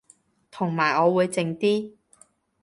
[0.49, 1.93] 同埋我會靜啲